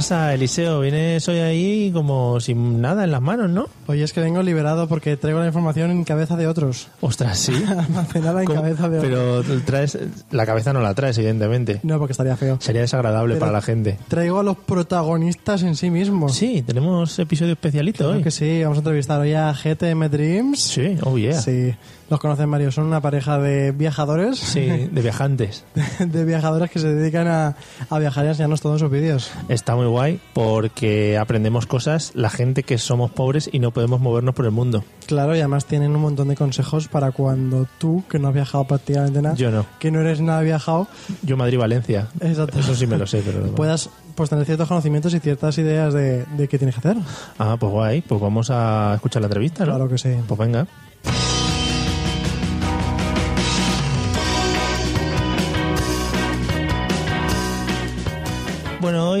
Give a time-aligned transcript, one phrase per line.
[0.00, 0.80] pasa, Eliseo?
[0.80, 3.66] Vienes hoy ahí como sin nada en las manos, ¿no?
[3.86, 6.88] Hoy es que vengo liberado porque traigo la información en cabeza de otros.
[7.02, 7.52] Ostras, sí.
[7.68, 8.62] Almacenada en ¿Cómo?
[8.62, 9.44] cabeza de otros.
[9.46, 9.98] Pero traes,
[10.30, 11.80] la cabeza no la traes, evidentemente.
[11.82, 12.56] No, porque estaría feo.
[12.62, 13.98] Sería desagradable Pero- para la gente.
[14.08, 16.34] Traigo a los protagonistas en sí mismos.
[16.34, 18.22] Sí, tenemos episodio especialito Claro hoy.
[18.22, 20.58] que sí, vamos a entrevistar hoy a GTM Dreams.
[20.60, 21.34] Sí, oh yeah.
[21.38, 21.74] Sí, Sí,
[22.10, 25.64] los conocen Mario, son una pareja de viajadores, de viajantes.
[26.00, 27.56] de viajadores que se dedican a,
[27.88, 29.30] a viajar y enseñarnos todos sus vídeos.
[29.48, 34.34] Está muy guay porque aprendemos cosas, la gente que somos pobres y no podemos movernos
[34.34, 34.84] por el mundo.
[35.06, 38.64] Claro, y además tienen un montón de consejos para cuando tú, que no has viajado
[38.64, 39.64] prácticamente nada, Yo no.
[39.78, 40.88] que no eres nada viajado,
[41.22, 42.08] Yo Madrid-Valencia.
[42.20, 42.58] Exacto.
[42.58, 43.46] Eso sí me lo sé, pero...
[43.54, 46.96] puedas pues tener ciertos conocimientos y ciertas ideas de, de qué tienes que hacer.
[47.38, 48.00] Ah, pues guay.
[48.02, 49.70] Pues vamos a escuchar la entrevista, ¿no?
[49.70, 50.10] Claro que sí.
[50.26, 50.66] Pues venga.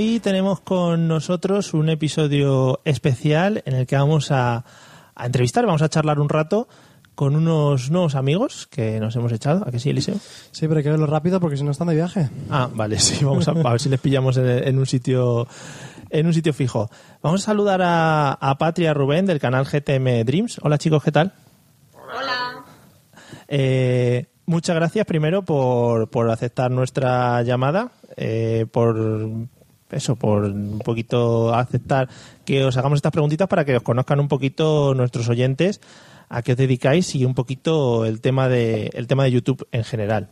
[0.00, 4.64] Hoy tenemos con nosotros un episodio especial en el que vamos a,
[5.14, 6.68] a entrevistar, vamos a charlar un rato
[7.14, 9.62] con unos nuevos amigos que nos hemos echado.
[9.66, 10.14] ¿A que sí, Eliseo?
[10.52, 12.30] Sí, pero hay que verlo rápido porque si no están de viaje.
[12.48, 15.46] Ah, vale, sí, vamos a, a ver si les pillamos en, en un sitio
[16.08, 16.88] en un sitio fijo.
[17.20, 20.60] Vamos a saludar a, a Patria Rubén del canal GTM Dreams.
[20.62, 21.34] Hola chicos, ¿qué tal?
[21.92, 22.64] Hola.
[23.48, 28.96] Eh, muchas gracias primero por, por aceptar nuestra llamada, eh, por
[29.92, 32.08] eso, por un poquito aceptar
[32.44, 35.80] que os hagamos estas preguntitas para que os conozcan un poquito nuestros oyentes
[36.28, 39.84] a qué os dedicáis y un poquito el tema de el tema de YouTube en
[39.84, 40.28] general.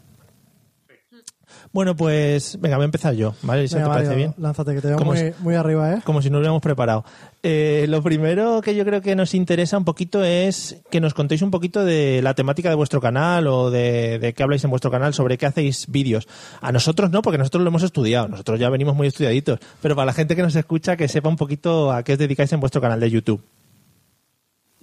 [1.72, 3.62] Bueno, pues venga, voy a empezar yo, ¿vale?
[3.62, 4.34] Venga, ¿Te parece Mario, bien?
[4.38, 6.00] Lánzate, que te veo ¿Cómo muy, muy arriba, ¿eh?
[6.04, 7.04] Como si no lo hubiéramos preparado.
[7.42, 11.42] Eh, lo primero que yo creo que nos interesa un poquito es que nos contéis
[11.42, 14.90] un poquito de la temática de vuestro canal o de, de qué habláis en vuestro
[14.90, 16.26] canal, sobre qué hacéis vídeos.
[16.60, 20.06] A nosotros no, porque nosotros lo hemos estudiado, nosotros ya venimos muy estudiaditos, pero para
[20.06, 22.80] la gente que nos escucha, que sepa un poquito a qué os dedicáis en vuestro
[22.80, 23.42] canal de YouTube.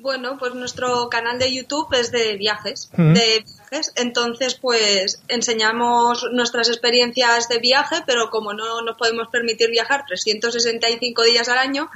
[0.05, 3.91] Bueno, pues nuestro canal de YouTube es de viajes, de viajes.
[3.95, 11.23] Entonces, pues enseñamos nuestras experiencias de viaje, pero como no nos podemos permitir viajar 365
[11.23, 11.89] días al año,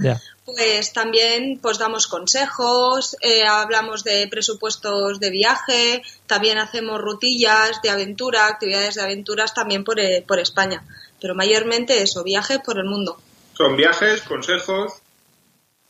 [0.43, 7.91] pues también pues damos consejos, eh, hablamos de presupuestos de viaje, también hacemos rutillas de
[7.91, 10.83] aventura, actividades de aventuras también por, eh, por España.
[11.21, 13.21] Pero mayormente eso, viajes por el mundo.
[13.53, 14.93] Son viajes, consejos.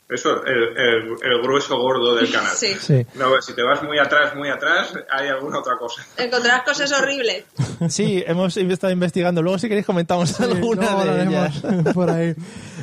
[0.10, 2.52] Eso, el, el- el grueso gordo del canal.
[2.56, 2.74] Sí.
[2.80, 3.06] Sí.
[3.14, 6.04] No, si te vas muy atrás, muy atrás, hay alguna otra cosa.
[6.18, 7.44] Encontrarás cosas horribles.
[7.90, 9.44] Sí, hemos estado investigando.
[9.44, 11.62] Luego, si queréis, comentamos Sí, alguna luego de ellas.
[11.94, 12.34] por ahí.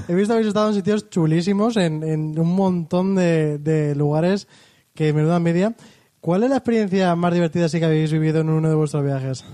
[0.09, 4.47] He visto que habéis estado en sitios chulísimos, en, en un montón de, de lugares
[4.95, 5.75] que me dan media.
[6.21, 9.45] ¿Cuál es la experiencia más divertida sí que habéis vivido en uno de vuestros viajes?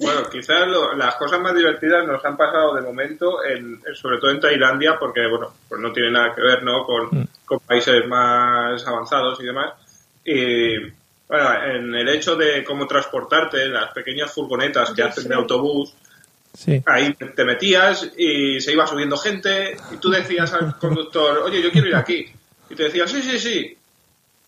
[0.00, 4.30] Bueno, quizás lo- las cosas más divertidas nos han pasado de momento, en, sobre todo
[4.30, 6.84] en Tailandia, porque, bueno, pues no tiene nada que ver, ¿no?
[6.84, 9.72] Con, con países más avanzados y demás.
[10.24, 10.78] Y,
[11.28, 15.94] bueno, en el hecho de cómo transportarte, las pequeñas furgonetas que hacen de autobús,
[16.54, 16.82] Sí.
[16.86, 21.70] ahí te metías y se iba subiendo gente y tú decías al conductor, oye, yo
[21.70, 22.26] quiero ir aquí.
[22.70, 23.77] Y te decía, sí, sí, sí.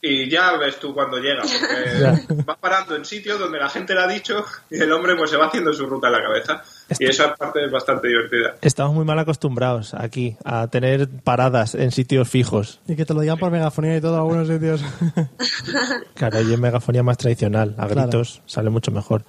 [0.02, 4.00] Y ya ves tú cuando llega, porque vas parando en sitios donde la gente le
[4.00, 6.62] ha dicho y el hombre pues se va haciendo su ruta en la cabeza.
[6.98, 8.56] Y esa parte es bastante divertida.
[8.62, 12.80] Estamos muy mal acostumbrados aquí a tener paradas en sitios fijos.
[12.88, 14.80] Y que te lo digan por megafonía y todo en algunos sitios.
[16.14, 18.02] Claro, y en megafonía más tradicional, a Claro.
[18.08, 19.22] gritos sale mucho mejor.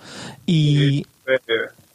[0.45, 1.37] Y, Eh,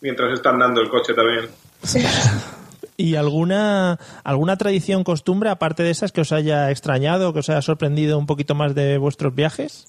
[0.01, 1.49] mientras están dando el coche también.
[2.99, 7.61] ¿Y alguna, alguna tradición, costumbre, aparte de esas, que os haya extrañado, que os haya
[7.63, 9.87] sorprendido un poquito más de vuestros viajes?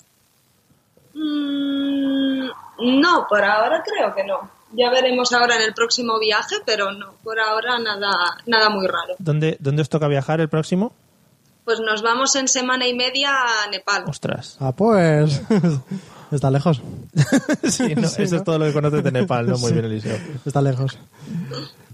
[1.13, 2.47] Mm,
[3.01, 4.49] no, por ahora creo que no.
[4.73, 8.11] Ya veremos ahora en el próximo viaje, pero no, por ahora nada,
[8.45, 9.15] nada muy raro.
[9.17, 10.91] ¿Dónde, ¿Dónde os toca viajar el próximo?
[11.63, 14.03] Pues nos vamos en semana y media a Nepal.
[14.07, 14.57] Ostras.
[14.59, 15.41] ah, pues.
[16.31, 16.81] Está lejos.
[17.63, 18.37] Sí, no, Sí, eso ¿no?
[18.39, 19.57] es todo lo que conoces de Nepal, ¿no?
[19.57, 19.73] Muy Sí.
[19.73, 20.17] bien, Eliseo.
[20.45, 20.97] Está lejos.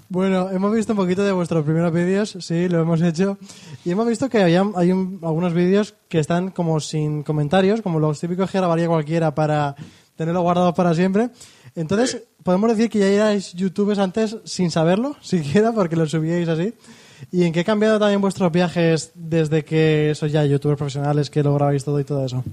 [0.10, 3.38] Bueno, hemos visto un poquito de vuestros primeros vídeos, sí, lo hemos hecho.
[3.84, 8.20] Y hemos visto que hay un- algunos vídeos que están como sin comentarios, como los
[8.20, 9.76] típicos que grabaría cualquiera para
[10.16, 11.30] tenerlo guardado para siempre.
[11.76, 16.74] Entonces, podemos decir que ya erais youtubers antes sin saberlo, siquiera, porque lo subíais así.
[17.32, 21.42] ¿Y en qué ha cambiado también vuestros viajes desde que sois ya youtubers profesionales, que
[21.42, 22.44] lo grabáis todo y todo eso?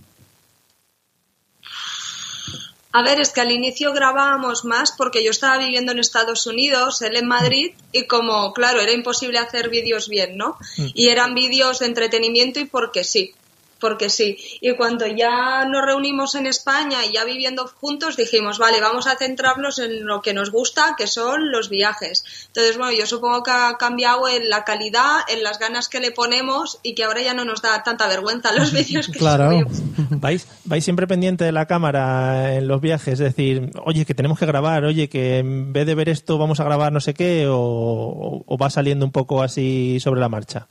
[2.93, 7.03] A ver, es que al inicio grabábamos más porque yo estaba viviendo en Estados Unidos,
[7.03, 10.57] él en Madrid, y como, claro, era imposible hacer vídeos bien, ¿no?
[10.77, 13.35] Y eran vídeos de entretenimiento y porque sí.
[13.81, 14.37] Porque sí.
[14.61, 19.17] Y cuando ya nos reunimos en España y ya viviendo juntos, dijimos, vale, vamos a
[19.17, 22.25] centrarnos en lo que nos gusta, que son los viajes.
[22.49, 26.13] Entonces, bueno, yo supongo que ha cambiado en la calidad, en las ganas que le
[26.13, 29.51] ponemos y que ahora ya no nos da tanta vergüenza los vídeos que Claro.
[29.51, 29.83] subimos.
[30.21, 34.39] ¿Vais, vais siempre pendiente de la cámara en los viajes, es decir, oye, que tenemos
[34.39, 37.47] que grabar, oye, que en vez de ver esto vamos a grabar no sé qué,
[37.49, 40.69] o, o- o va saliendo un poco así sobre la marcha.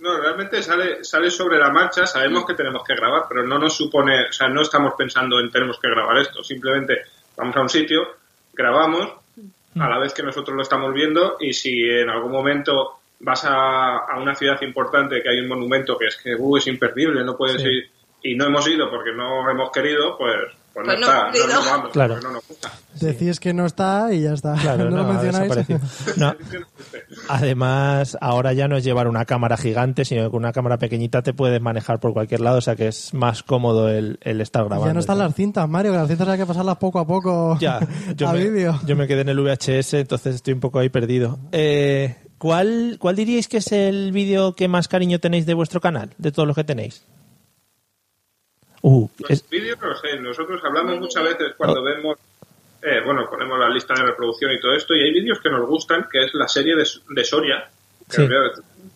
[0.00, 3.76] No, realmente sale, sale sobre la marcha, sabemos que tenemos que grabar, pero no nos
[3.76, 7.02] supone, o sea, no estamos pensando en tenemos que grabar esto, simplemente
[7.36, 8.16] vamos a un sitio,
[8.52, 9.08] grabamos
[9.78, 13.98] a la vez que nosotros lo estamos viendo y si en algún momento vas a,
[13.98, 17.36] a una ciudad importante que hay un monumento que es que uh, es imperdible, no
[17.36, 17.68] puedes Sí.
[17.68, 17.90] ir
[18.22, 20.36] y no hemos ido porque no hemos querido, pues,
[20.72, 22.20] pues, Pues no, no está, no vamos, Claro.
[22.20, 22.70] no nos gusta.
[23.00, 24.54] Decís que no está y ya está.
[24.54, 25.52] Claro, no, no, lo mencionáis.
[27.28, 31.22] además, ahora ya no es llevar una cámara gigante, sino que con una cámara pequeñita
[31.22, 34.64] te puedes manejar por cualquier lado, o sea que es más cómodo el, el estar
[34.64, 34.86] grabando.
[34.86, 37.56] ya no están las cintas, Mario, que las cintas hay que pasarlas poco a poco
[37.60, 37.80] Ya,
[38.16, 38.78] yo a vídeo.
[38.86, 41.38] yo me quedé en el VHS, entonces estoy un poco ahí perdido.
[41.52, 46.10] Eh, ¿cuál, ¿Cuál diríais que es el vídeo que más cariño tenéis de vuestro canal,
[46.18, 47.04] de todos los que tenéis?
[48.82, 51.84] Uh, Los es- vídeos, no sé, nosotros hablamos muchas veces cuando Oh.
[51.84, 52.18] vemos,
[52.82, 55.66] eh, bueno, ponemos la lista de reproducción y todo esto, y hay vídeos que nos
[55.66, 57.68] gustan, que es la serie de, de Soria,
[58.08, 58.28] que, Sí.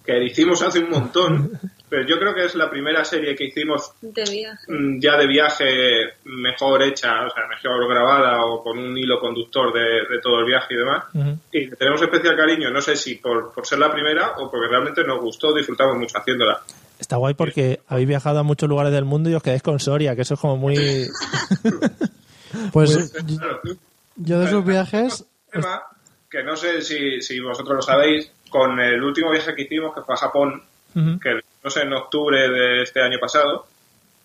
[0.04, 1.50] que hicimos hace un montón,
[1.88, 4.64] pero yo creo que es la primera serie que hicimos De viaje.
[4.72, 9.72] mm, ya de viaje mejor hecha, o sea, mejor grabada o con un hilo conductor
[9.72, 11.04] de, de todo el viaje y demás.
[11.50, 15.02] Y tenemos especial cariño, no sé si por, por ser la primera o porque realmente
[15.04, 16.60] nos gustó, disfrutamos mucho haciéndola.
[17.02, 20.16] Está guay porque habéis viajado a muchos lugares del mundo y os quedáis con Soria,
[20.16, 20.76] que eso es como muy...
[22.72, 23.12] Pues
[24.16, 25.82] yo de esos viajes, tema
[26.30, 30.02] que no sé si, si vosotros lo sabéis, con el último viaje que hicimos, que
[30.02, 30.62] fue a Japón,
[30.94, 33.66] que no sé, en octubre de este año pasado,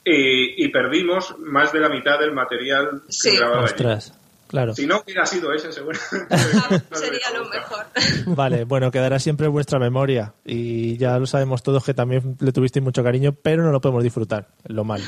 [0.03, 3.37] y, y perdimos más de la mitad del material que Sí.
[3.37, 4.11] grababa allí.
[4.47, 4.73] Claro.
[4.73, 5.99] Si no hubiera sido ese, seguro.
[6.09, 7.85] Sería lo mejor.
[8.27, 12.51] Vale, bueno, quedará siempre en vuestra memoria y ya lo sabemos todos que también le
[12.51, 15.03] tuvisteis mucho cariño, pero no lo podemos disfrutar, lo malo.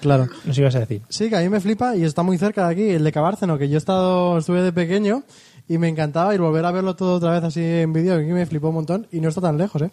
[0.00, 0.28] claro.
[0.44, 1.02] Nos ibas a decir.
[1.08, 3.56] Sí, que a mí me flipa y está muy cerca de aquí, el de Cabárceno,
[3.56, 5.22] que yo he estado, estuve de pequeño
[5.68, 8.46] y me encantaba y volver a verlo todo otra vez así en vídeo, que me
[8.46, 9.90] flipó un montón y no está tan lejos, ¿eh?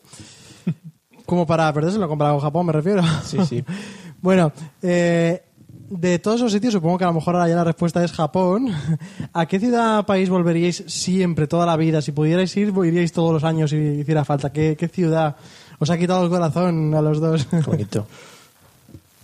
[1.26, 3.04] Como para perdérselo comparado con Japón, me refiero.
[3.24, 3.64] Sí, sí.
[4.22, 4.52] bueno,
[4.82, 5.44] eh,
[5.90, 8.74] de todos esos sitios, supongo que a lo mejor ahora ya la respuesta es Japón.
[9.34, 12.02] ¿A qué ciudad país volveríais siempre, toda la vida?
[12.02, 14.52] Si pudierais ir, iríais todos los años si hiciera falta.
[14.52, 15.36] ¿Qué, qué ciudad
[15.80, 17.46] os ha quitado el corazón a los dos?
[17.46, 18.08] Qué bonito.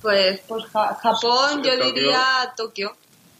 [0.01, 1.85] Pues, pues Ja- Japón, yo Tokio.
[1.93, 2.23] diría
[2.55, 2.91] Tokio.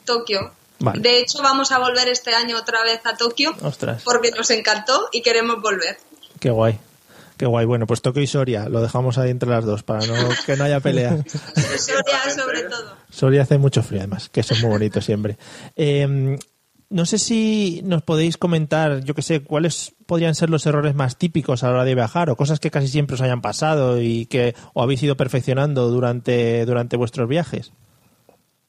[0.04, 0.52] Tokio.
[0.80, 1.00] Vale.
[1.00, 4.02] De hecho, vamos a volver este año otra vez a Tokio Ostras.
[4.04, 5.98] porque nos encantó y queremos volver.
[6.40, 6.80] Qué guay.
[7.38, 7.66] Qué guay.
[7.66, 10.14] Bueno, pues Tokio y Soria, lo dejamos ahí entre las dos para no,
[10.46, 11.18] que no haya pelea.
[11.78, 12.96] Soria sobre todo.
[13.10, 15.38] Soria hace mucho frío además, que eso es muy bonito siempre.
[15.76, 16.38] Eh,
[16.90, 21.18] no sé si nos podéis comentar, yo que sé, cuáles podrían ser los errores más
[21.18, 24.28] típicos a la hora de viajar o cosas que casi siempre os hayan pasado y
[24.28, 27.72] que o habéis ido perfeccionando durante, durante vuestros viajes.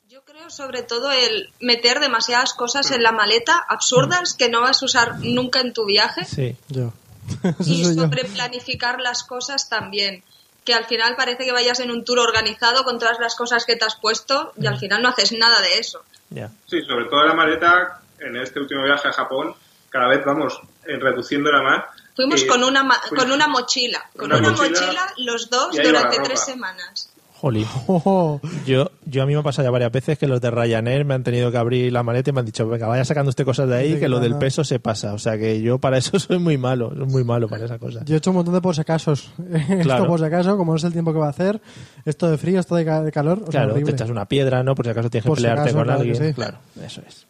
[0.09, 4.83] Yo creo sobre todo el meter demasiadas cosas en la maleta absurdas que no vas
[4.83, 6.57] a usar nunca en tu viaje Sí.
[6.69, 6.93] yo.
[7.65, 10.23] Y sobre planificar las cosas también.
[10.65, 13.77] Que al final parece que vayas en un tour organizado con todas las cosas que
[13.77, 16.03] te has puesto y al final no haces nada de eso.
[16.31, 16.51] Ya.
[16.67, 19.55] Sí, sobre todo la maleta, en este último viaje a Japón,
[19.91, 21.85] cada vez vamos eh, reduciéndola más.
[22.17, 25.77] Fuimos Y con una fuimos- con una mochila, con Una una, mochila, mochila, los dos
[25.77, 27.11] durante tres semanas.
[27.41, 27.67] Jolín.
[28.67, 31.15] Yo, yo a mí me ha pasado ya varias veces que los de Ryanair me
[31.15, 33.69] han tenido que abrir la maleta y me han dicho, venga, vaya sacando usted cosas
[33.69, 35.13] de ahí, Sí, que lo del peso se pasa.
[35.13, 38.01] O sea que yo para eso soy muy malo, soy muy malo para esa cosa.
[38.05, 39.31] Yo he hecho un montón de por si acasos.
[39.53, 40.07] Esto Claro.
[40.07, 41.61] por si acaso, como no es el tiempo que va a hacer,
[42.05, 44.63] esto de frío, esto de, ca- de calor, o sea, Claro, te echas una piedra,
[44.63, 44.75] ¿no?
[44.75, 46.17] Por si acaso tienes que Por si pelearte acaso, con claro alguien.
[46.29, 46.33] sí.
[46.35, 47.27] Claro, eso es.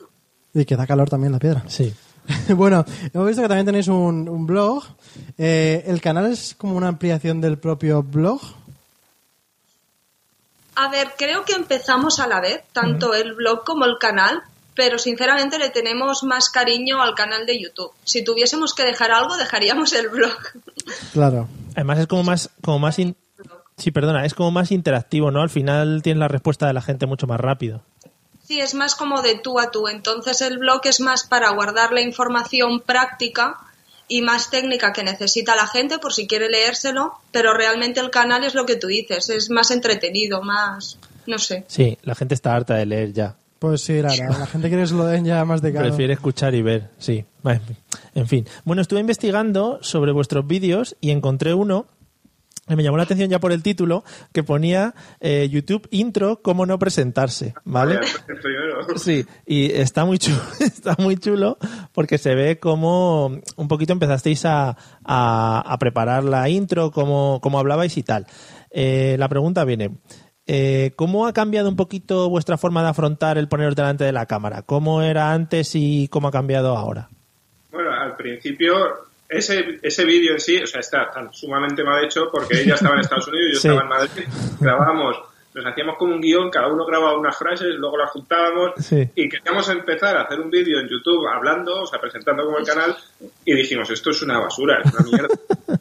[0.55, 1.65] Y que da calor también la piedra.
[1.67, 1.93] Sí.
[2.57, 4.83] bueno, hemos visto que también tenéis un, un blog.
[5.37, 8.41] Eh, ¿El canal es como una ampliación del propio blog?
[10.77, 14.43] A ver, creo que empezamos a la vez, tanto el blog como el canal,
[14.75, 17.93] pero sinceramente le tenemos más cariño al canal de YouTube.
[18.05, 20.37] Si tuviésemos que dejar algo, dejaríamos el blog.
[21.13, 21.49] Claro.
[21.75, 23.17] Además es como más, como más in-
[23.79, 25.41] sí, perdona, es como más interactivo, ¿no?
[25.43, 27.83] Al final tienes la respuesta de la gente mucho más rápido.
[28.47, 29.89] Sí, es más como de tú a tú.
[29.89, 33.57] Entonces el blog es más para guardar la información práctica
[34.09, 38.45] y más técnica que necesita la gente por si quiere leérselo, pero realmente el canal
[38.45, 41.65] es lo que tú dices, es más entretenido, más, no sé.
[41.69, 43.37] Sí, la gente está harta de leer ya.
[43.59, 45.87] Pues sí, la, la- la gente quiere que se lo den ya más de caro.
[45.89, 47.25] Prefiere escuchar y ver, sí.
[48.15, 48.47] En fin.
[48.65, 51.87] Bueno, estuve investigando sobre vuestros vídeos y encontré uno
[52.75, 56.79] me llamó la atención ya por el título que ponía eh, YouTube intro cómo no
[56.79, 58.01] presentarse, ¿vale?
[58.27, 58.77] Primero.
[58.97, 61.59] Sí, y está muy chulo, está muy chulo
[61.93, 67.59] porque se ve como un poquito empezasteis a, a- a preparar la intro, cómo, cómo
[67.59, 68.27] hablabais y tal.
[68.71, 69.93] Eh, la pregunta viene,
[70.47, 74.27] eh, ¿cómo ha cambiado un poquito vuestra forma de afrontar el poneros delante de la
[74.27, 74.63] cámara?
[74.63, 77.09] ¿Cómo era antes y cómo ha cambiado ahora?
[77.73, 78.75] Bueno, al principio
[79.29, 82.95] ese, ese vídeo en sí, o sea, está tan sumamente mal hecho porque ella estaba
[82.95, 83.69] en Estados Unidos, yo Sí.
[83.69, 84.25] estaba en Madrid,
[84.61, 85.17] grabábamos,
[85.55, 89.09] nos hacíamos como un guion, cada uno grababa unas frases, luego las juntábamos Sí.
[89.15, 92.67] y queríamos empezar a hacer un vídeo en YouTube hablando, o sea, presentando como el
[92.67, 92.95] canal
[93.45, 95.29] y dijimos, esto es una basura, es una mierda.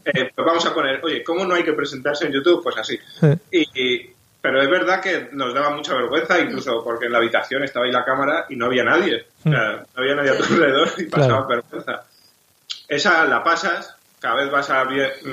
[0.07, 2.61] Eh, pues vamos a poner, oye, ¿cómo no hay que presentarse en YouTube?
[2.63, 2.97] Pues así.
[3.51, 4.09] Y, y-
[4.39, 7.91] pero es verdad que nos daba mucha vergüenza, incluso porque en la habitación estaba ahí
[7.91, 9.25] la cámara y no había nadie.
[9.43, 11.63] O sea, no había nadie a tu alrededor y pasaba Claro.
[11.63, 12.03] vergüenza.
[12.87, 14.83] Esa la pasas, cada vez vas, a,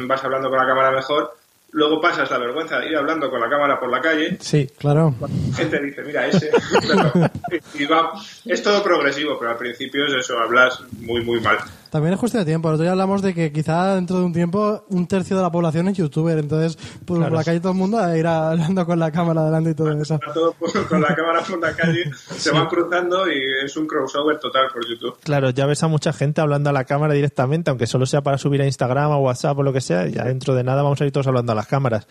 [0.07, 1.37] vas hablando con la cámara mejor,
[1.73, 5.15] luego pasas la vergüenza de ir hablando con la cámara por la calle, Sí, Claro.
[5.21, 6.51] la gente dice, mira, ese.
[7.75, 8.13] Y va,
[8.45, 11.59] es todo progresivo, pero al principio es eso, hablas muy, muy mal.
[11.93, 12.69] También es cuestión de tiempo.
[12.71, 15.53] El otro día hablamos de que quizá dentro de un tiempo un tercio de la
[15.53, 16.39] población es youtuber.
[16.39, 17.31] Entonces, pues, Claro.
[17.33, 19.93] por la calle todo el mundo a ir hablando con la cámara delante y todo
[20.01, 20.19] eso.
[20.33, 20.55] Todo
[20.89, 22.05] con la cámara por la calle,
[22.39, 25.19] se van cruzando y es un crossover total por YouTube.
[25.23, 28.39] Claro, ya ves a mucha gente hablando a la cámara directamente, aunque solo sea para
[28.39, 31.05] subir a Instagram o WhatsApp o lo que sea, ya dentro de nada vamos a
[31.05, 32.07] ir todos hablando a las cámaras.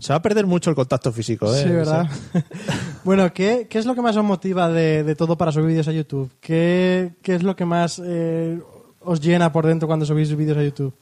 [0.00, 1.62] Se va a perder mucho el contacto físico, ¿eh?
[1.62, 2.08] Sí, ¿verdad?
[3.04, 5.86] bueno, ¿qué, ¿qué es lo que más os motiva de, de todo para subir vídeos
[5.86, 6.32] a YouTube?
[6.40, 8.60] ¿Qué, qué es lo que más eh,
[9.00, 10.94] os llena por dentro cuando subís vídeos a YouTube?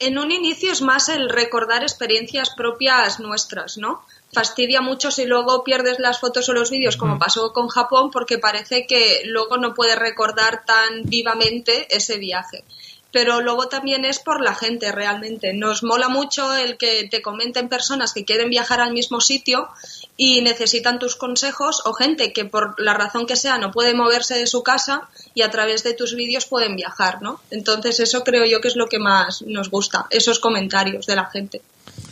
[0.00, 4.02] En un inicio es más el recordar experiencias propias nuestras, ¿no?
[4.32, 8.38] Fastidia mucho si luego pierdes las fotos o los vídeos, como pasó con Japón, porque
[8.38, 12.64] parece que luego no puedes recordar tan vivamente ese viaje.
[13.12, 15.52] Pero luego también es por la gente realmente.
[15.52, 19.68] Nos mola mucho el que te comenten personas que quieren viajar al mismo sitio
[20.16, 24.34] y necesitan tus consejos o gente que por la razón que sea no puede moverse
[24.34, 27.40] de su casa y a través de tus vídeos pueden viajar, ¿no?
[27.50, 31.26] Entonces eso creo yo que es lo que más nos gusta, esos comentarios de la
[31.26, 31.62] gente.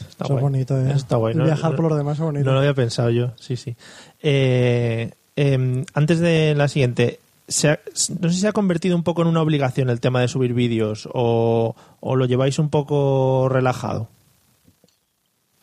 [0.09, 0.43] Está Eso es guay.
[0.43, 0.93] bonito, ¿eh?
[0.97, 1.35] Está guay.
[1.35, 2.45] Viajar por lo demás es bonito.
[2.45, 3.77] No lo había pensado yo, sí, sí.
[4.23, 7.81] Eh, em, antes de la siguiente, se ha-
[8.21, 10.55] no sé si se ha convertido un poco en una obligación el tema de subir
[10.55, 14.09] vídeos o, o lo lleváis un poco relajado.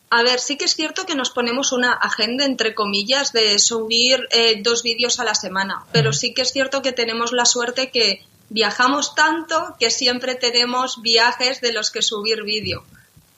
[0.10, 4.28] A ver, sí que es cierto que nos ponemos una agenda, entre comillas, de subir
[4.32, 7.90] eh, dos vídeos a la semana, pero sí que es cierto que tenemos la suerte
[7.92, 12.84] que viajamos tanto que siempre tenemos viajes de los que subir vídeo.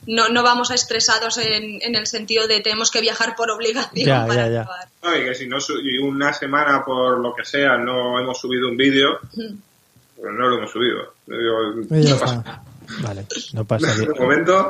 [0.07, 4.07] No, no vamos a estresados en, en el sentido de tenemos que viajar por obligación
[4.07, 4.63] Ya, para ya, ya.
[4.63, 4.87] grabar.
[5.03, 8.39] No, y que si no su- y una semana por lo que sea no hemos
[8.39, 11.13] subido un vídeo, pues no lo hemos subido.
[11.27, 12.25] Digo, Y ya no está.
[12.43, 12.61] pasa.
[13.01, 14.69] Vale, no pasaría, De momento,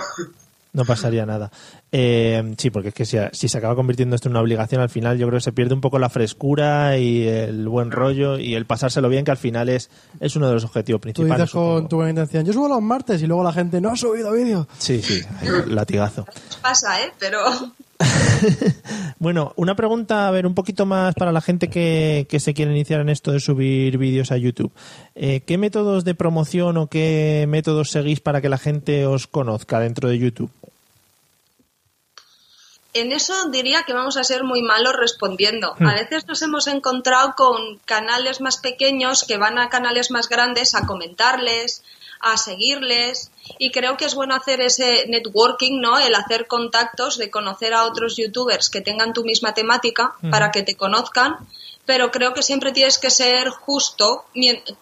[0.74, 1.52] no pasaría nada.
[1.92, 4.90] Eh, sí, porque es que si, si se acaba convirtiendo esto en una obligación, al
[4.90, 8.56] final yo creo que se pierde un poco la frescura y el buen rollo y
[8.56, 9.90] el pasárselo bien, que al final es,
[10.20, 11.38] es uno de los objetivos Tú principales.
[11.38, 13.96] dices con tu buena intención, yo subo los martes y luego la gente no ha
[13.96, 14.68] subido vídeo.
[14.78, 15.22] Sí, sí,
[15.68, 16.26] latigazo.
[16.62, 17.12] Pasa, ¿eh?
[17.20, 17.40] Pero
[19.20, 22.72] Bueno, una pregunta, a ver, un poquito más para la gente que, que se quiere
[22.72, 24.72] iniciar en esto de subir vídeos a YouTube.
[25.16, 29.80] Eh, ¿Qué métodos de promoción o qué métodos seguís para que la gente os conozca
[29.80, 30.52] dentro de YouTube?
[33.00, 35.76] En eso diría que vamos a ser muy malos respondiendo.
[35.80, 40.74] A veces nos hemos encontrado con canales más pequeños que van a canales más grandes
[40.74, 41.84] a comentarles,
[42.20, 46.00] a seguirles y creo que es bueno hacer ese networking, ¿no?
[46.00, 50.64] El hacer contactos, de conocer a otros youtubers que tengan tu misma temática para que
[50.64, 51.38] te conozcan,
[51.88, 54.26] pero creo que siempre tienes que ser justo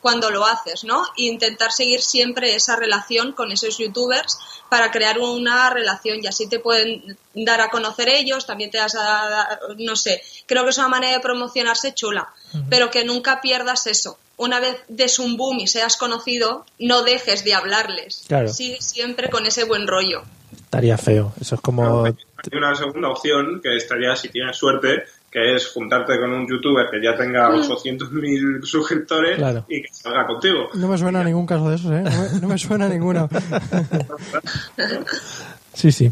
[0.01, 1.03] cuando lo haces, ¿no?
[1.17, 4.38] E intentar seguir siempre esa relación con esos youtubers
[4.69, 8.95] para crear una relación y así te pueden dar a conocer ellos, también te das
[8.95, 12.33] a, dar- no sé, creo que es una manera de promocionarse chula,
[12.69, 14.17] pero que nunca pierdas eso.
[14.38, 18.24] Una vez des un boom y seas conocido, no dejes de hablarles.
[18.27, 18.50] Claro.
[18.51, 20.24] Sigue siempre con ese buen rollo.
[20.51, 21.33] Estaría feo.
[21.39, 22.03] Eso es como...
[22.03, 22.13] hay
[22.51, 25.05] una segunda opción que estaría, si tienes suerte,
[25.36, 29.65] que es juntarte con un youtuber que ya tenga 800.000 suscriptores Claro.
[29.68, 30.70] y que salga contigo.
[30.75, 32.04] No me suena a ningún caso de esos, ¿eh?
[32.04, 33.27] No me, no me suena a ninguno.
[35.74, 36.10] Sí, sí.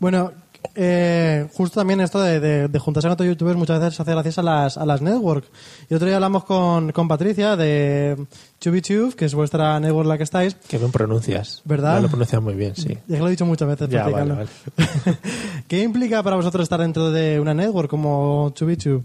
[0.00, 0.32] Bueno,
[0.74, 4.12] eh, justo también esto de, de- de juntarse con otros youtubers muchas veces se hace
[4.12, 5.44] gracias a las, a las network.
[5.90, 8.16] Y otro día hablamos con, con Patricia de
[8.60, 10.54] ChubiTube, que es vuestra network la que estáis.
[10.54, 11.62] Que bien pronuncias.
[11.64, 11.96] ¿Verdad?
[11.96, 12.96] Ya lo pronuncias muy bien, sí.
[13.08, 14.46] Ya que lo he dicho muchas veces, Ya, vale,
[15.68, 19.04] ¿Qué implica para vosotros estar dentro de una network como ChubiTube?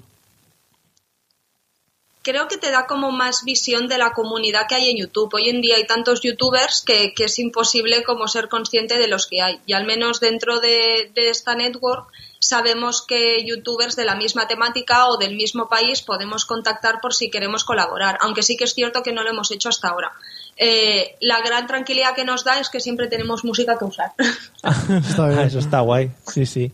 [2.28, 5.34] Creo que te da como más visión de la comunidad que hay en YouTube.
[5.34, 9.28] Hoy en día hay tantos youtubers que, que es imposible como ser consciente de los
[9.28, 9.62] que hay.
[9.66, 15.08] Y al menos dentro de, de esta network sabemos que youtubers de la misma temática
[15.08, 19.04] o del mismo país podemos contactar por si queremos colaborar, aunque sí que es cierto
[19.04, 20.12] que no lo hemos hecho hasta ahora.
[20.58, 24.12] Eh, la gran tranquilidad que nos da es que siempre tenemos música que usar.
[25.08, 25.40] Está bien.
[25.40, 26.74] Ah, Eso está guay, sí, sí.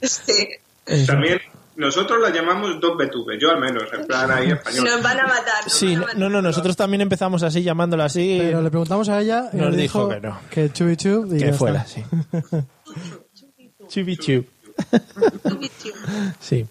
[1.06, 1.40] También
[1.76, 4.86] nosotros la llamamos dos BTV, yo al menos, en plan ahí español.
[4.86, 5.64] Nos van a matar.
[5.64, 6.20] nos Sí, van a no, matar.
[6.20, 9.68] no, no, nosotros también empezamos así, llamándola así, Pero le preguntamos a ella y Nos
[9.68, 10.40] nos, dijo dijo que no.
[10.50, 11.90] que chubi chub y que ya fuera, está.
[11.90, 12.04] sí.
[13.90, 14.46] Chubi chub.
[16.40, 16.66] Sí.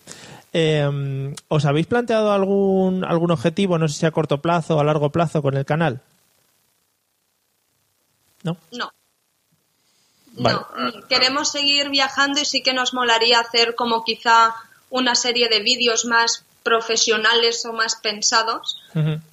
[0.53, 4.85] Eh, ¿Os habéis planteado algún, algún objetivo, no sé si a corto plazo o a
[4.85, 6.01] largo plazo, con el canal?
[8.43, 8.57] ¿No?
[8.73, 8.93] No.
[10.35, 10.59] Vale.
[10.77, 14.55] No, queremos seguir viajando y sí que nos molaría hacer como quizá
[14.93, 18.79] una serie de vídeos más profesionales o más pensados,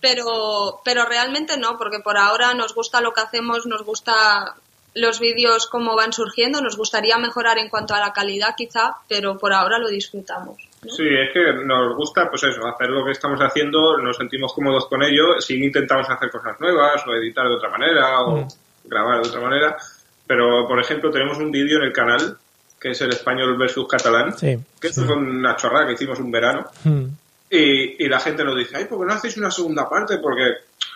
[0.02, 4.56] pero, pero realmente no, porque por ahora nos gusta lo que hacemos, nos gusta
[4.96, 9.38] los vídeos como van surgiendo, nos gustaría mejorar en cuanto a la calidad quizá, pero
[9.38, 10.58] por ahora lo disfrutamos.
[10.82, 10.92] ¿no?
[10.92, 14.88] Sí, es que nos gusta, pues eso, hacer lo que estamos haciendo, nos sentimos cómodos
[14.88, 18.48] con ello, si intentamos hacer cosas nuevas, o editar de otra manera, o
[18.86, 19.78] grabar de otra manera.
[20.26, 22.38] Pero, por ejemplo, tenemos un vídeo en el canal,
[22.80, 24.58] que es el español versus catalán, Sí.
[24.80, 27.04] que esto fue una chorrada que hicimos un verano, Mm.
[27.50, 30.18] y, y la gente nos dice, ay, ¿por qué no hacéis una segunda parte?
[30.20, 30.44] Porque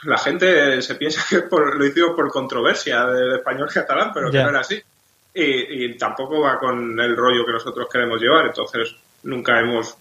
[0.03, 4.37] la gente se piensa que por- lo hicimos por controversia del español catalán, pero que
[4.37, 4.43] Ya.
[4.43, 4.81] no era así.
[5.35, 9.95] Y, y tampoco va con el rollo que nosotros queremos llevar, entonces nunca hemos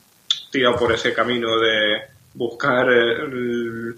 [0.50, 2.02] tirado por ese camino de
[2.34, 3.96] buscar el,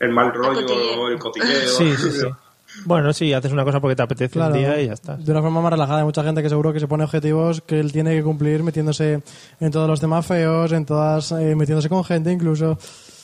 [0.00, 1.68] el mal rollo el cotilleo.
[1.68, 2.26] Sí, sí, sí.
[2.84, 5.16] Bueno, sí, haces una cosa porque te apetece Claro, un día y ya está.
[5.16, 5.98] de una forma más relajada.
[6.00, 9.22] Hay mucha gente que seguro que se pone objetivos que él tiene que cumplir metiéndose
[9.60, 12.78] en todos los temas feos, en todas, eh, metiéndose con gente incluso.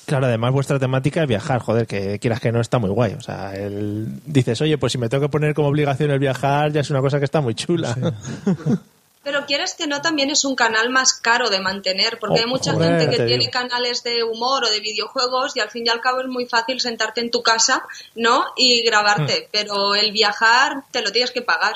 [0.07, 3.13] Claro, además vuestra temática es viajar, joder, que quieras que no está muy guay.
[3.15, 4.21] O sea, el...
[4.25, 7.01] dices, oye, pues si me tengo que poner como obligación el viajar, ya es una
[7.01, 7.95] cosa que está muy chula.
[9.25, 12.47] Pero quieres que no, también es un canal más caro de mantener, porque Oh, hay
[12.47, 13.27] mucha joder, gente te que digo.
[13.39, 16.47] tiene canales de humor o de videojuegos y al fin y al cabo es muy
[16.47, 17.83] fácil sentarte en tu casa,
[18.15, 18.45] ¿no?
[18.57, 19.49] Y grabarte, Hmm.
[19.53, 21.75] pero el viajar te lo tienes que pagar.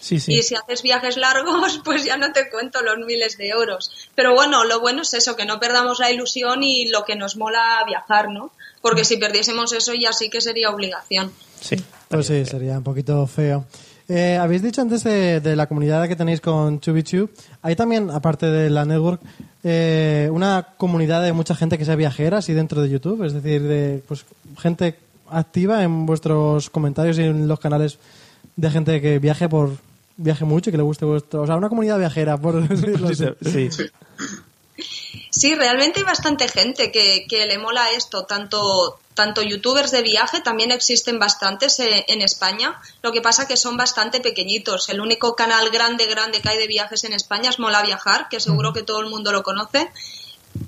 [0.00, 0.34] Sí, sí.
[0.34, 3.90] Y si haces viajes largos, pues ya no te cuento los miles de euros.
[4.14, 7.36] Pero bueno, lo bueno es eso, que no perdamos la ilusión y lo que nos
[7.36, 8.50] mola viajar, ¿no?
[8.82, 11.32] Porque si perdiésemos eso ya sí que sería obligación.
[11.60, 11.76] Sí.
[12.08, 13.64] Pues sí, sería un poquito feo.
[14.08, 17.30] Eh, habéis dicho antes de, de la comunidad que tenéis con ChubiChu.
[17.62, 19.20] Hay también, aparte de la network,
[19.62, 23.24] eh, una comunidad de mucha gente que sea viajera, así dentro de YouTube.
[23.24, 24.26] Es decir, de pues,
[24.58, 24.96] gente
[25.30, 27.98] activa en vuestros comentarios y en los canales
[28.56, 29.70] de gente que viaje por
[30.16, 31.42] viaje mucho y que le guste vuestro.
[31.42, 33.24] O sea, una comunidad viajera, por decirlo así.
[33.40, 33.70] Sí.
[33.70, 33.84] Sí,
[35.54, 40.70] realmente hay bastante gente que, que le mola esto, tanto, tanto youtubers de viaje, también
[40.70, 44.88] existen bastantes en España, lo que pasa que son bastante pequeñitos.
[44.88, 48.40] El único canal grande, grande que hay de viajes en España es Mola Viajar, que
[48.40, 49.90] seguro que todo el mundo lo conoce,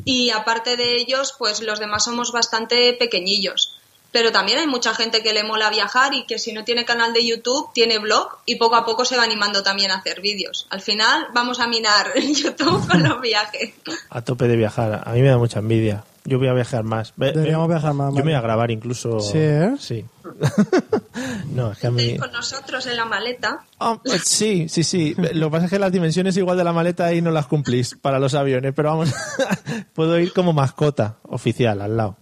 [0.04, 3.75] y aparte de ellos, pues los demás somos bastante pequeñillos.
[4.16, 7.12] Pero también hay mucha gente que le mola viajar y que si no tiene canal
[7.12, 10.66] de YouTube, tiene blog y poco a poco se va animando también a hacer vídeos.
[10.70, 13.74] Al final vamos a minar YouTube con los viajes.
[14.08, 15.02] A tope de viajar.
[15.04, 16.02] A mí me da mucha envidia.
[16.24, 17.12] Yo voy a viajar más.
[17.14, 19.20] Deberíamos viajar más, Yo me voy a grabar incluso.
[19.20, 19.74] Sí, ¿eh?
[19.78, 20.02] Sí.
[21.52, 22.16] no, es que a mí.
[22.16, 23.66] con nosotros en la maleta.
[23.76, 25.14] Oh, pues sí, sí, sí.
[25.34, 27.98] Lo que pasa es que las dimensiones igual de la maleta ahí no las cumplís
[28.00, 29.12] para los aviones, pero vamos,
[29.92, 32.16] puedo ir como mascota oficial al lado.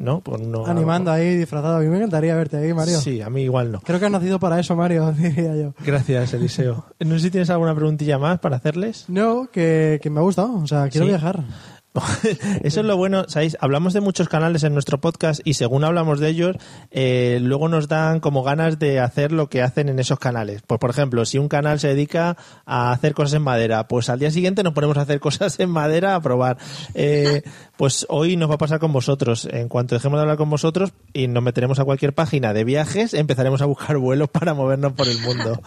[0.00, 0.20] ¿No?
[0.20, 1.76] Por no Animando ahí, disfrazado.
[1.76, 2.98] A mí me encantaría verte ahí, Mario.
[3.00, 3.80] Sí, a mí igual no.
[3.80, 5.74] Creo que has nacido para eso, Mario, diría yo.
[5.84, 6.84] Gracias, Eliseo.
[7.00, 9.04] No sé si tienes alguna preguntilla más para hacerles.
[9.08, 10.54] No, que, que me ha gustado.
[10.56, 11.10] O sea, quiero Sí.
[11.12, 11.44] viajar.
[12.62, 13.56] Eso es lo bueno, ¿sabéis?
[13.60, 16.56] Hablamos de muchos canales en nuestro podcast y según hablamos de ellos,
[16.90, 20.62] eh, luego nos dan como ganas de hacer lo que hacen en esos canales.
[20.66, 24.18] Pues, por ejemplo, si un canal se dedica a hacer cosas en madera, pues al
[24.18, 26.56] día siguiente nos ponemos a hacer cosas en madera a probar.
[26.94, 27.42] Eh,
[27.76, 29.46] pues hoy nos va a pasar con vosotros.
[29.50, 33.12] En cuanto dejemos de hablar con vosotros y nos meteremos a cualquier página de viajes,
[33.12, 35.60] empezaremos a buscar vuelos para movernos por el mundo.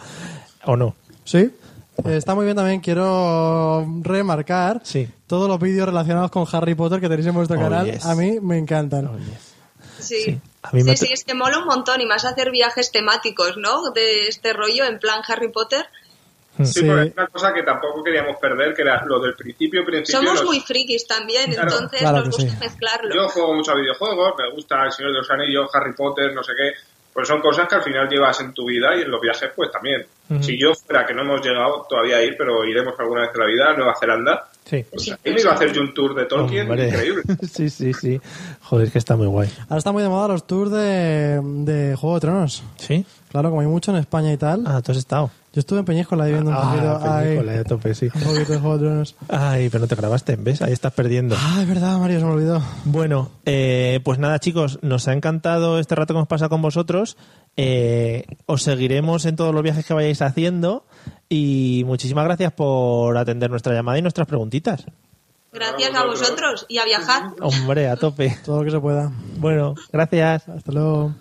[0.64, 0.96] ¿O no?
[1.24, 1.52] Sí.
[2.04, 5.08] Está muy bien también, quiero remarcar Sí.
[5.26, 7.90] todos los vídeos relacionados con Harry Potter que tenéis en vuestro Oh, canal.
[7.90, 8.04] yes.
[8.04, 9.10] A mí me encantan.
[9.98, 12.50] Sí, Sí, a mí me sí, sí, es que mola un montón y más hacer
[12.50, 13.90] viajes temáticos, ¿no?
[13.92, 15.86] De este rollo en plan Harry Potter.
[16.58, 16.82] Sí, Sí.
[16.86, 20.20] porque es una cosa que tampoco queríamos perder, que era lo del principio, principio.
[20.20, 21.70] Somos los- muy frikis también, Claro.
[21.72, 22.56] entonces Claro nos gusta sí.
[22.60, 23.14] mezclarlo.
[23.14, 26.42] Yo juego mucho a videojuegos, me gusta El Señor de los Anillos, Harry Potter, no
[26.44, 26.72] sé qué.
[27.16, 29.70] Pues son cosas que al final llevas en tu vida y en los viajes pues
[29.72, 30.04] también.
[30.42, 33.40] Si yo fuera, que no hemos llegado todavía a ir, pero iremos alguna vez en
[33.40, 34.84] la vida, a Nueva Zelanda, Sí.
[34.92, 36.88] Es Ahí me iba a hacer yo un tour de Tolkien Hombre.
[36.88, 37.22] increíble.
[37.50, 38.20] sí, sí, sí.
[38.64, 39.48] Joder, que está muy guay.
[39.62, 42.62] Ahora está muy de moda los tours de, de Juego de Tronos.
[42.76, 43.06] ¿Sí?
[43.30, 44.64] Claro, como hay mucho en España y tal.
[44.66, 45.30] Ah, tú has estado.
[45.56, 47.00] Yo estuve en Peñíscola ahí viendo un poquito.
[47.02, 48.10] Ah, ahí, película, a tope, sí.
[48.14, 49.14] un poquito de Juego de Tronos.
[49.30, 50.60] Ay, pero no te grabaste, ¿ves?
[50.60, 51.34] Ahí estás perdiendo.
[51.38, 52.62] Ah, es verdad, Mario, se me olvidó.
[52.84, 57.16] Bueno, eh, pues nada, chicos, nos ha encantado este rato que hemos pasado con vosotros.
[57.56, 60.84] Eh, os seguiremos en todos los viajes que vayáis haciendo
[61.30, 64.84] y muchísimas gracias por atender nuestra llamada y nuestras preguntitas.
[65.54, 67.30] Gracias a vosotros y a viajar.
[67.40, 68.36] Hombre, a tope.
[68.44, 69.10] Todo lo que se pueda.
[69.38, 70.50] Bueno, gracias.
[70.50, 71.14] Hasta luego.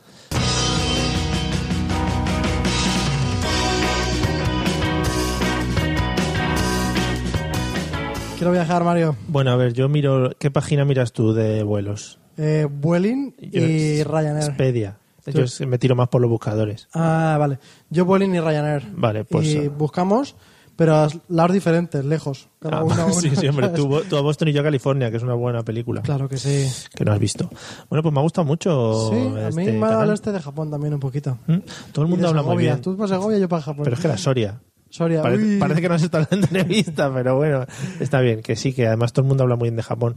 [8.45, 9.15] Quiero viajar, Mario.
[9.27, 10.29] Bueno, a ver, yo miro.
[10.37, 12.19] ¿Qué página miras tú de vuelos?
[12.37, 14.43] Eh, Vueling Yo y Ryanair.
[14.47, 14.99] Expedia.
[15.25, 16.87] Yo me tiro más por los buscadores.
[16.93, 17.57] Ah, vale.
[17.89, 18.83] Yo Vueling y Ryanair.
[18.95, 19.69] Vale, pues, Y eh.
[19.69, 20.35] buscamos,
[20.75, 22.47] pero a lados diferentes, lejos.
[22.59, 23.69] Cada Ah, uno a uno, sí, sí, hombre.
[23.69, 26.03] Tú, tú a Boston y yo a California, que es una buena película.
[26.03, 26.67] Claro que sí.
[26.95, 27.49] Que no has visto.
[27.89, 29.09] Bueno, pues me ha gustado mucho.
[29.09, 31.39] Sí, a mí este me este de Japón también un poquito.
[31.47, 31.57] ¿Mm?
[31.91, 32.71] Todo el mundo habla muy Segovia.
[32.73, 32.81] bien.
[32.83, 33.85] Tú para Segovia, yo para Japón.
[33.85, 34.61] Pero es que la Soria.
[34.95, 35.21] Soria.
[35.21, 37.65] Parece, que no has estado en la entrevista, pero bueno,
[37.99, 40.15] está bien, que sí, que además todo el mundo habla muy bien de Japón.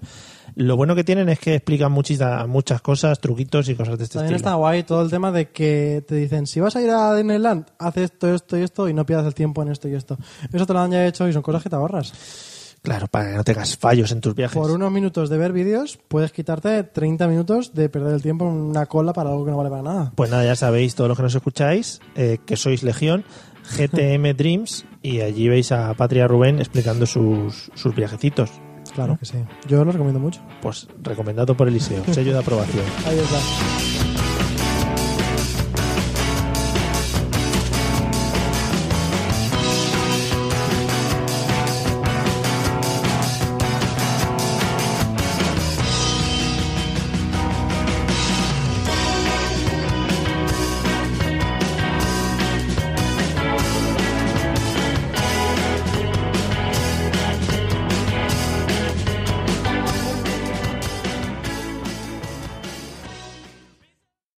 [0.55, 4.19] Lo bueno que tienen es que explican muchas, muchas cosas, truquitos y cosas de este
[4.19, 4.51] También estilo.
[4.51, 7.67] está guay todo el tema de que te dicen, si vas a ir a Disneyland,
[7.79, 10.17] haz esto, esto y esto y no pierdas el tiempo en esto y esto.
[10.53, 12.13] Eso te lo han ya hecho y son cosas que te ahorras.
[12.89, 14.57] Claro, para que no tengas fallos en tus viajes.
[14.57, 18.55] Por unos minutos de ver vídeos, puedes quitarte 30 minutos de perder el tiempo en
[18.55, 20.13] una cola para algo que no vale para nada.
[20.15, 23.27] Pues nada, ya sabéis, todos los que nos escucháis, eh, que sois Legión,
[23.77, 28.53] GTM Dreams, y allí veis a Patria Rubén explicando sus, sus viajecitos.
[28.95, 29.37] Claro que sí.
[29.67, 30.41] Yo lo recomiendo mucho.
[30.63, 32.87] Pues recomendado por Eliseo, sello de aprobación.
[33.07, 33.98] Ahí está.